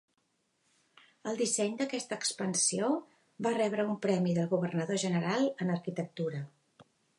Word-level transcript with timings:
El 1.31 1.35
disseny 1.41 1.75
d'aquesta 1.81 2.17
expansió 2.21 2.89
va 3.49 3.53
rebre 3.59 3.87
un 3.93 4.01
premi 4.07 4.35
del 4.41 4.49
governador 4.57 5.03
general 5.07 5.49
en 5.67 5.73
Arquitectura. 5.77 6.45